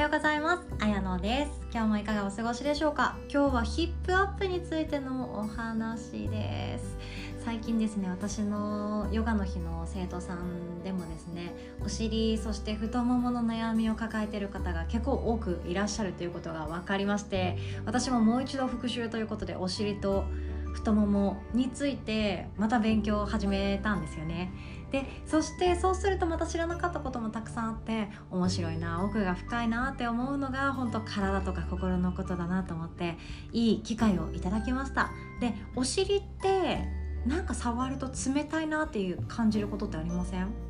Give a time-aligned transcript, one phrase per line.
[0.00, 0.62] ようございます。
[0.80, 1.60] あやのです。
[1.70, 3.18] 今日もいかがお過ごしでしょうか？
[3.30, 6.96] 今日はヒップアップについてのお話です。
[7.44, 17.56] 最近ですね私のヨガの日の生徒さんでもですねお尻そして太ももの悩みを抱えている方が結構多くいらっしゃるということが分かりまして
[17.86, 20.24] 私ももう一度復習ということでお尻と
[20.72, 24.52] 太ももについてまた勉強を始めたんですよね。
[24.90, 33.16] でそしてそうするとまた知らなかったこともたくさんあって面白いな奥が深いなって思うのが本当体とか心のことだなと思って
[33.52, 35.10] いい機会をいただきました。
[35.40, 36.84] でお尻って
[37.24, 40.69] なんか触ると冷たいなっていう感じることってありません？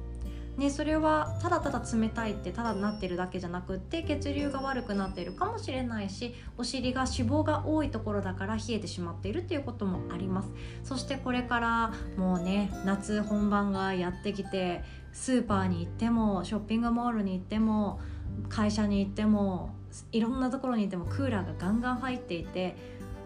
[0.57, 10.51] ね、それはただただ冷たいってただなってるだけじゃなくって血流が悪くなっているかもしれないしお尻が脂肪が多いところだから冷えてしまっているっていうこともあります。
[10.85, 18.01] そしてこれからもうね夏本番がやってきてスーパーに行ってもショッピングモールに行っても
[18.49, 19.75] 会社に行っても
[20.13, 22.77] いろんなところに行ってもクーラーがガンガン入っていて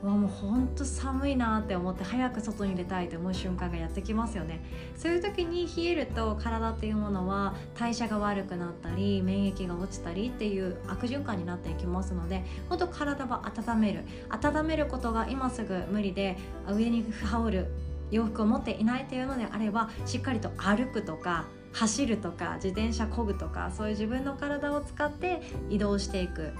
[0.05, 4.63] わもうほんと寒いなって思って早く外に出たいと思う瞬間がやってきますよね。
[4.97, 14.05] そういう時に冷えると体っていうものは代謝が悪くなったり免疫が落ちたりっていう悪循環になっていきますので本当体は温める。
[14.29, 16.37] 温めることが今すぐ無理で
[16.69, 17.67] 上に羽織る
[18.11, 26.53] 洋服を持っていないというのであればしっかりと歩くとか走るとか自転車こぐとかそういう自分の体を使って移動していく。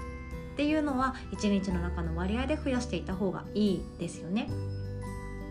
[0.55, 4.49] っていうのは1日の中の割合で増やしていた方がいいですよね。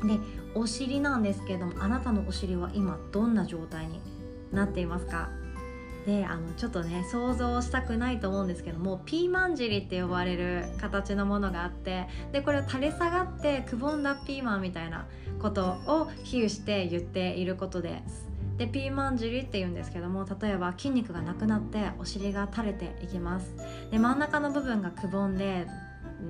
[0.02, 0.18] で
[0.54, 4.00] お尻なんですけどもあなたのお尻は今どんな状態に
[4.50, 5.28] なっていますか？
[6.06, 15.06] であのちょっとね想像したくないと思うんですけどもピーマン尻って呼ばれる形のものがあってでこれは垂れ下がってくぼんだピーマンみたいな
[15.40, 23.54] ことを比喩して言っていることですでピーマン尻っていうんですけども例えば筋肉がなくなってお尻が垂れていきます。
[23.90, 25.66] で真ん中の部分がくぼんで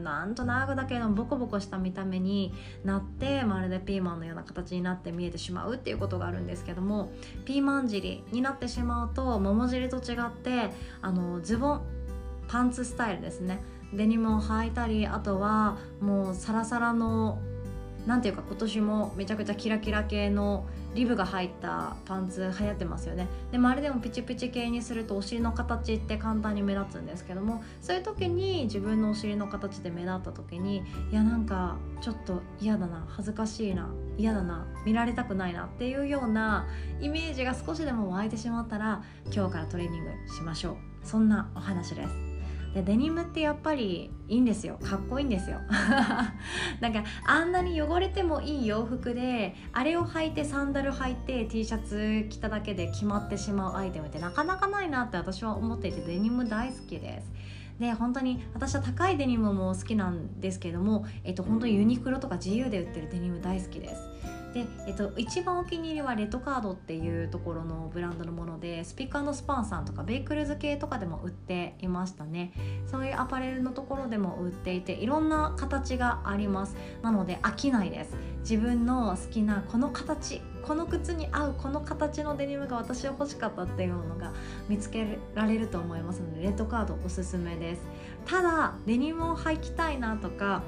[0.02, 2.52] なんとなくだけどボコボコした見た目に
[2.84, 7.12] なってまるでピーマンのような形になって見えてしまうっていうことがあるんですけども
[7.44, 10.70] ピーマン尻になってしまうと桃尻と違って
[11.02, 11.82] あのズボン
[12.48, 13.62] パンツスタイルですね。
[13.92, 17.38] デニムを履いたりあとはもうサラサラの
[18.06, 23.28] 何ていうか今年もめちゃくちゃキラキラ系のリブが入ったパンツ流行ってますよね。
[23.50, 36.66] でもあれでもピチピチ系にするとお尻の形って簡単に目立つんですけどもそういう時に自分のお尻の形で目立った時にいやなんかちょっと嫌だな恥ずかしいな嫌だな見られたくないなっていうような
[37.00, 40.76] イメージが少しでも湧いてしまったら今日からトレーニングしましょう。
[41.02, 42.33] そんなお話です。
[42.74, 44.78] でデニムってやっぱりいいんですよ。
[44.82, 45.60] かっこいいんですよ。
[46.80, 57.32] なんかあんなに汚れてもいい洋服であれを履いてサンダル履いて T シャツ着ただけで決まってしまうアイテムってなかなかないなって私は思っていてデニム大好きです。
[57.78, 64.02] で本当に私は高いデニムも好きなんですけども、えっと、本当にユニクロとか自由で売ってるデニム大好きです。
[64.54, 72.52] で、えっと、一番お気に入りはレッドカードっていうところのブランドのものでスピックスパンさんとかベイクルズ系とかでも売っていましたね。
[72.86, 76.76] そういうアパレルのところでも売っていていろんな形があります。
[77.02, 78.16] なので飽きないです。
[78.40, 84.32] 自分の好きなこの形この靴に合うこの形のデニムが私は欲しかったっていうのが
[84.68, 87.82] 見つけられると思いますのでレッドカードおすすめです。
[88.24, 90.62] ただデニムを履きたいなとか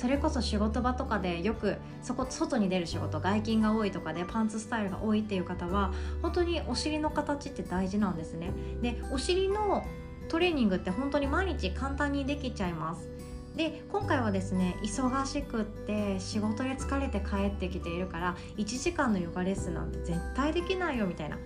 [0.00, 8.50] それこそ仕事場とかでよくそこ外に出る仕事外勤が多いとかでパンツスタイルが多いっていう方は本当にお尻の形って大事なんですね。
[8.80, 9.84] でお尻の
[10.30, 13.10] トレーニングって本当に毎日簡単にできちゃいます。
[13.54, 21.36] で今回はですね忙しくって仕事で疲れて帰ってきているから1時間のヨガレッスンなんて絶対できないよみたいな。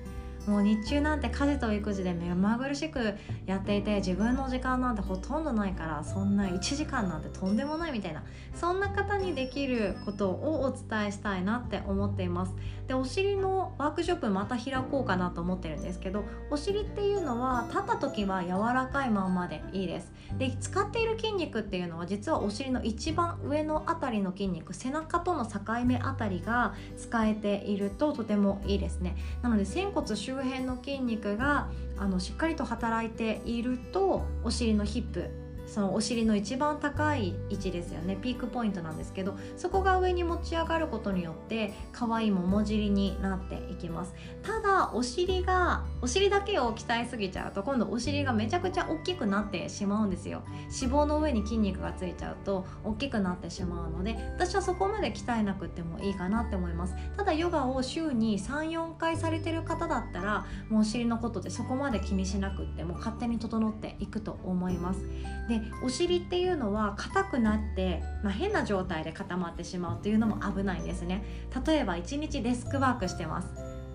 [0.46, 3.14] もう日中なんて家事と育児で目まぐるしく
[3.46, 8.22] やっていて自分の時間なんてほとんどないからそんな1時間なんてとんでもないみたいな
[8.54, 12.54] そんな方にできることをお伝えしたいなって思っています。
[12.86, 20.12] でお尻のワークショップまた開こうかなと思ってるんですけどお尻っていうのは立った時は柔らかいまんまでいいです。
[20.38, 29.16] で使っている筋肉っていうのは実はお尻の一番上のあたりの筋肉背中との境目あたりが使えているととてもいいですね。
[29.42, 35.30] なので仙骨周周辺の筋肉があのしっかりと働いているとお尻のヒップ
[35.66, 38.16] そのお尻の一番高い位置ですよね。
[38.16, 44.14] ピークポイントなんですけどそこが上に持ち上がることによって可愛いもも尻になっていきます。
[44.42, 50.42] ただお尻がお尻だけを鍛えすぎちゃうと今度お尻がめちゃくちゃ大きくなってしまうんですよ。
[50.80, 56.94] 脂肪の上に筋肉がついちゃうと大きくなってしまうので私はそこまで鍛えなくてもいいかなって思います。
[57.16, 65.00] ただヨガを週に34回されてる方だったらもうお尻のことでそこまで気にしなくっても勝手に整っていくと思います。
[65.48, 71.24] ででお尻っていうのは硬くなって、まあ、変な状態で固まってしまうというのも危ないんですね。
[71.66, 73.48] 例えば1日デスクワークしてます。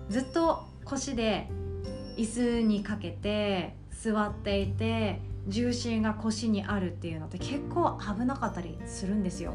[0.08, 1.48] ずっと腰で
[2.16, 9.54] 椅子にかけて座っていて重心が腰にあるっていうのって結構危なかったりするんですよ。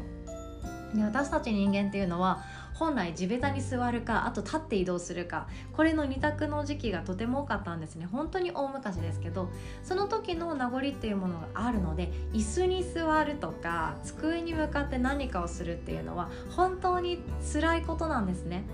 [0.96, 2.42] で私たち人間っていうのは
[2.74, 8.06] 本来地べたに座るかあと立って移動するかこれの2択の時期がとても多かったんですね。
[8.10, 9.48] 本当に大昔ですけど
[9.82, 17.22] その時の名残っていうものがあるので椅子に座るとか机に向かって何かをするっていうのは本当に
[17.52, 18.64] 辛いことなんですね。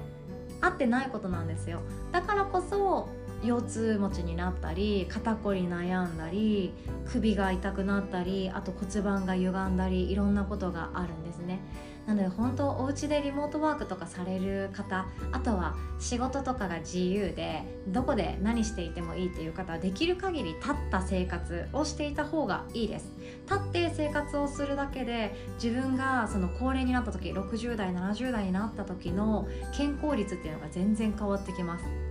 [0.60, 1.80] 合ってないことなんですよ。
[2.12, 3.08] だからこそ
[3.42, 6.72] 腰痛持ちになったり肩こり悩んだり
[7.06, 11.60] 首が痛くなったりあと骨盤が歪んだりいろんなことがあるんですね。
[12.06, 23.12] なので本当お家でリモートワークとかされる方あとは仕事とかが自由でどこで何していてもいいっていう方はできる限り立った生活をしていた方がいいです。
[23.48, 29.46] 立って生活をするだけで自分がその高齢になった時60代70代になった時の
[29.76, 32.01] 健康率っていうのが全然変わってきます。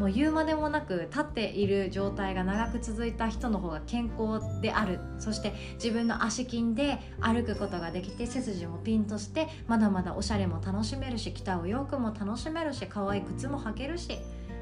[0.00, 4.98] もう言うまでもなく立っている状態が長く続いた人の方が健康である。
[5.18, 14.16] そして自分の足筋で歩くことができて背筋もピンとしてまだまだおしゃれも楽しめるし着たお洋服も楽しめるし可愛い靴も履けるし。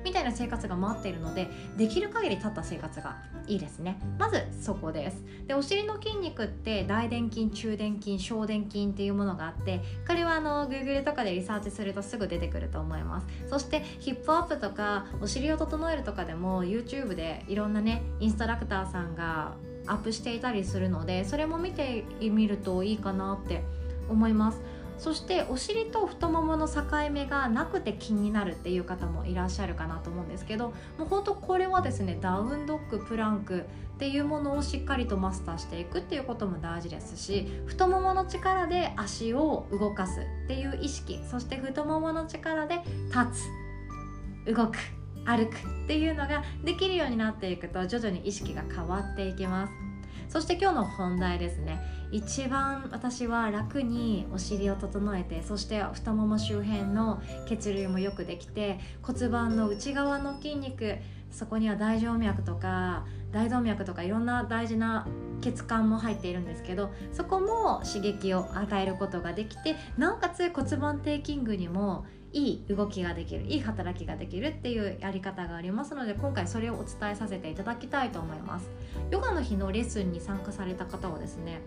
[0.09, 4.01] みたいな生活が待っているのでできる限り立った生活がいいですね。
[4.19, 5.23] まずそこです。
[5.47, 13.27] でお尻の筋肉って大臀筋中殿筋小殿筋っていうものがあってこれはあの Google とかでリサーチするとすぐ出てくると思います。
[13.47, 19.57] そしてヒップアップとかお尻を整えるとかでも YouTube でいろんなねインストラクターさんが
[19.87, 23.63] アップしていたりするのでそれも見てみるといいかなって
[24.09, 24.61] 思います。
[24.99, 30.69] そしてお尻と太ももの境目がなくて気になるっていう方もいらっしゃるかなと思うんですけど
[30.99, 33.62] もう本当これはですねダウンドッグプランクっ
[33.99, 43.43] ていうものをしっかりとマスターしていくっていうことも大事ですし太ももの力で足を動かすっていう意識そして太ももの力で立
[44.47, 44.79] つ動く
[45.25, 49.88] 歩くっていうのができるようになっていくと徐々に意識が変わっていきます。
[50.29, 51.81] そして今日の本題ですね。
[52.11, 60.97] 一番私は楽にお尻を整えてそして太もも周辺の血流もよくできて骨盤の内側の筋肉
[61.31, 65.07] そこには大静脈とか大動脈とかいろんな大事な
[65.43, 78.71] 血管も入っているんですけどそこも刺激を与えることができてなおかつ骨盤底筋群にもいい動きができるいい働きができるっていうやり方がありますので今回それをお伝えさせていただきたいと思います。
[79.11, 81.61] ヨガの日のレッスンに参加された方はですね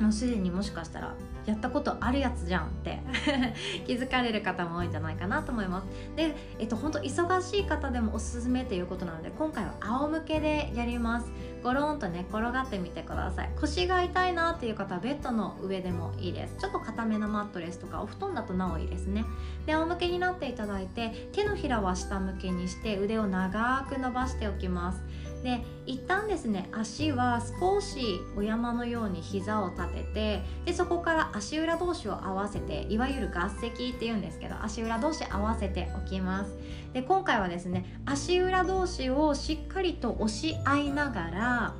[0.00, 1.14] もうすでにもしかしたら
[1.46, 3.00] やったことあるやつじゃんって
[3.86, 5.86] 気づかれる方も多いんじゃないかなと思います。
[6.16, 11.30] で、えっと、本当忙しい方でもおすすめということなので今回は仰向けでやります。
[11.62, 13.50] ゴロンと寝転がってみてください。
[13.60, 16.56] 腰が痛いなっていう方はベッドの上でもいいです。
[16.58, 19.24] ちょっと硬めのマットレスとかお布団だとなおいいですね。
[19.66, 25.00] で仰向けになっていただいて手のひらは下向きにして腕を長く伸ばしておきます。
[25.42, 36.56] で一旦ですね足は少しお山のように膝を立ててでそこから足裏同士を合わせていわゆる合石っていうんですけど足裏同士合わせておきます。
[36.92, 41.74] で今回はですね足裏同士をしっかりと押し合いながら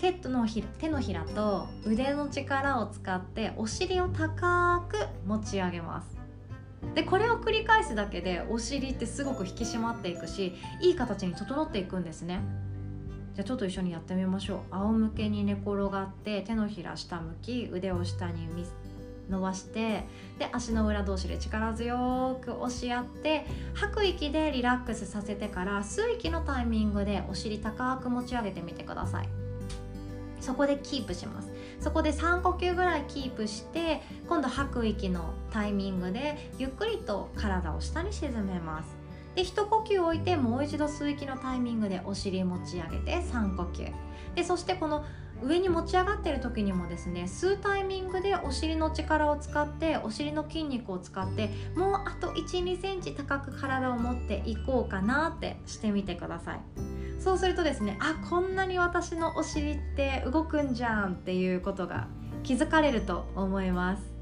[0.00, 4.96] 手のひ手のひらと腕の力を使ってお尻を高く
[5.26, 6.16] 持ち上げます。
[6.94, 12.40] でこれを繰り返すだけでお尻ってすごく引き締まっていくしいい形に整っていくんですね。
[13.36, 14.74] じゃあちょっと一緒にやってみましょう。
[14.74, 18.48] 仰向けに寝転がって手のひら下向き腕を下に
[19.28, 20.04] 伸ばして
[20.38, 29.28] で足の裏同士で力強く押し合って吐く息でリラックスさせてから吸う息のタイミングでお尻高く持ち上げてみてください。
[30.40, 31.50] そこでキープします。
[31.78, 34.00] そこで3呼吸ぐらいキープして
[34.30, 39.05] 今度吐く息のタイミングでゆっくりと体を下に沈めます。
[39.36, 43.92] で一呼吸置いてもう一度吸う息のタイミングでお尻持ち上げて3呼吸。
[44.34, 45.04] でそしてこの
[45.42, 56.60] 上に持ち上がってる時にもですね吸うタイミングでお尻の力を使ってお尻の筋肉を使ってもうあと1 2センチ高く体を持っていこうかなってしてみてください。
[57.20, 62.08] そうするとですねあこんなに私のお尻って動くんじゃんっていうことが
[62.42, 64.15] 気づかれると思います。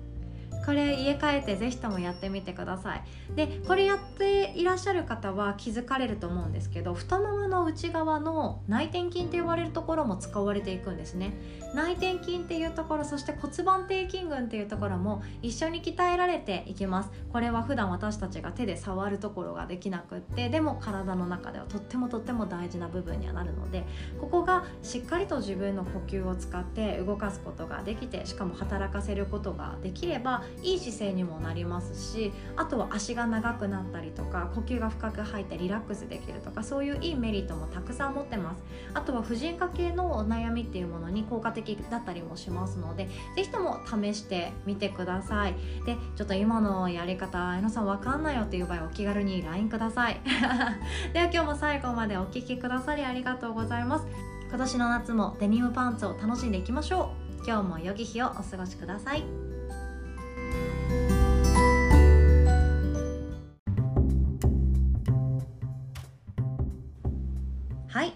[0.65, 3.03] これ家帰ってぜひともやってみてください。
[3.35, 11.35] でこれやっていらっしゃる方は気づかれると思うんですけど太ももの内側の内転筋って呼ばれるところも使われていくんですね。
[11.75, 17.11] 内転筋っていうところそして骨盤底筋群っていうところも一緒に鍛えられていきます。
[17.33, 23.85] これは普段私たちが手で触るところができなくってでも体の中ではとってもとっても大事な部分にはなるので
[24.21, 38.63] ここがしっかりと自分の呼吸を使って動かすことができてしかも働かせることができればいい姿勢にもなりますしあとは足が長くなったりとか呼吸が深く入ってリラックスできるとかそういういいメリットもたくさん持ってます。
[38.95, 45.55] あとは婦人科系のお悩みっていうものに効果的だったりもしますので是非とも試してみてください。
[45.85, 50.21] でちょっと今のやり方江野さんわかんないよっていう場合お気軽に LINE ください。
[51.13, 54.07] では今日も最後までお聴きくださりありがとうございます。
[54.49, 57.11] 今年の夏もデニムパンツを楽しんでいきましょ
[57.43, 57.47] う。
[57.47, 59.44] 今日も良き日をお過ごしください。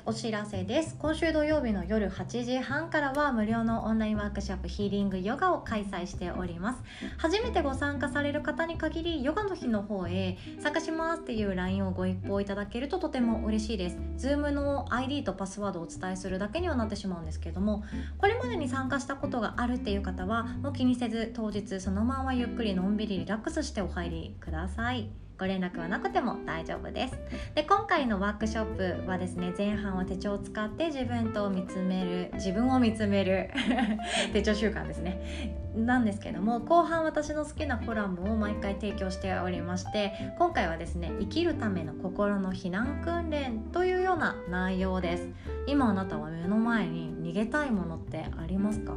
[0.09, 0.97] お知らせです。
[0.99, 6.83] 今週土曜日の夜8時半からは無料のオンラインワークショップヒーリングヨガを開催しております。
[7.19, 13.99] 初めてご参加される方に限りヨガの日の方へ参加しますっていう LINE をご一報いただけるととても嬉しいです。
[14.17, 17.85] Zoom の ID とパスワードをお伝えするだけにはなってしまうんですけども
[18.17, 25.28] これまでに参加したことがあるっていう方はもう気にせず当日そのままゆっくりのんびりリラックスしてお入りください。
[25.39, 27.15] ご連絡はなくても大丈夫です。
[27.55, 33.51] で今回のワークショップはですね前半は手帳を使って自分と見つめる自分を見つめる
[34.33, 35.65] 手帳習慣ですね。
[35.77, 45.29] なんですけども後半私の好きなコラムを毎回提供しておりまして今回はですね生きるための心の避難訓練というような内容です。
[45.69, 48.95] 今あなたは目の前に逃げたいものってありますか？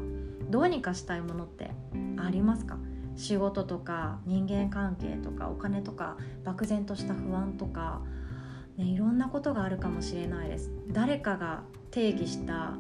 [0.49, 1.71] どうにかしたいものって
[2.17, 2.77] ありますか？
[3.15, 8.01] 仕事とか人間関係とかお金とか漠然とした不安とか、
[8.77, 10.71] ね、いろんなことがあるかもしれないです。
[10.89, 12.75] 誰かが定義した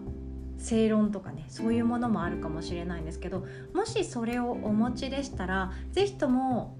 [0.57, 6.77] 正論とかねそういうものもあるかもしれないんですけどもしそれをお持ちでしたら是非とも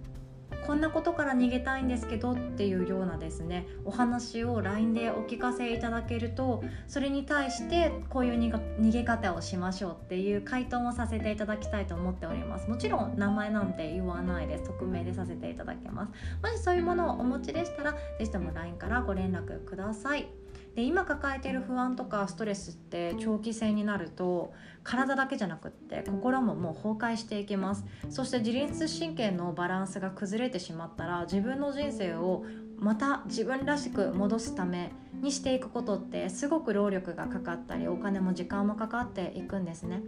[0.72, 12.70] こんなことから逃げたいんですけどっていうようなですねお話を LINE でお聞かせいただけるとそれに対してこういう逃げ方をしましょうっていう回答もさせていただきたいと思っております。
[12.70, 14.64] もちろん名前なんて言わないです。
[14.64, 16.12] 匿名でさせていただけます。
[16.42, 20.41] もしそういうものをお持ちでしたら是非とも LINE からご連絡ください。
[20.76, 24.54] で今抱えている不安とかストレスって長期戦になると
[24.84, 27.86] 体だけじゃなくって心ももう崩壊していきます。
[28.10, 32.46] そして自律神経のバランスが崩れてしまったら自分の人生を
[32.80, 34.92] また自分らしく戻すため
[35.22, 40.02] にしていくことってすごく労力がかかったりお金も時間もかかっていくんですね。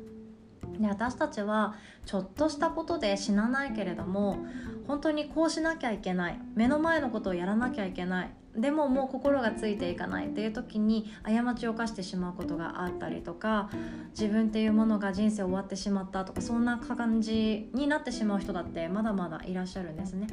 [0.79, 4.37] で私たちはちょっとしたことで死なないけれども
[4.87, 6.39] 本当にこうしなきゃいけない。
[6.55, 8.33] 目の前のことをやらなきゃいけない。
[8.55, 13.69] でももう心がついていかないっていう時に過ちを犯してしまうことがあったりとか
[14.11, 20.27] 自分っていうものが人生終わってしまったとかそんな感じになってしまう人だってまだまだいらっしゃるんですね。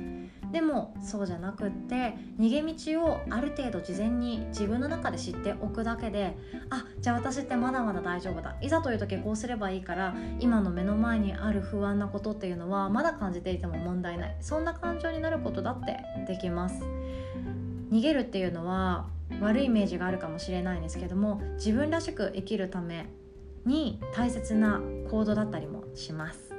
[0.53, 6.37] でもそうじゃなくって逃げ道をある程度事前に自分の中で知っておくだけで
[6.71, 8.57] あじゃあ私ってまだまだ大丈夫だ。
[8.61, 14.37] いざという時こうすればいいから今の目の前にある不安なことっていうのはまだ感じていても問題ない。
[14.41, 16.85] そんな感情になることだってできます。
[17.91, 19.07] 逃げるっていうのは
[19.41, 23.09] 悪いイメージがあるかもしれないんですけども自分らしく生きるため
[23.67, 24.81] に大切な
[25.11, 26.51] 行動だったりもします。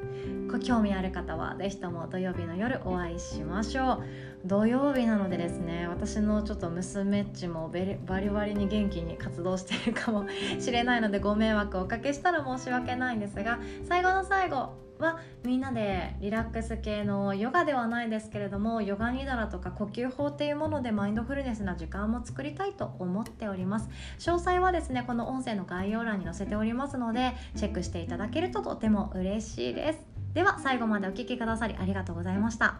[0.52, 4.04] ご興味ある方は是非とも土曜日の夜お会いしましょう。
[4.46, 7.70] 土曜日なのでですね私のちょっと娘っちも
[8.06, 10.26] バリバリに元気に活動しているかも
[10.60, 23.90] しれないのでご迷惑をおかけしたら申し訳ないんですが最後の最後はみんなでリラックス系のヨガではないですけれどもヨガニダラとか呼吸法っていうものでマインドフルネスな時間も作りたいと思っております。
[24.20, 30.00] 詳細はですねこの音声の概要欄に載せておりますのでチェックしていただけるととても嬉しいです。
[30.34, 32.80] では最後までお聴きくださりありがとうございました。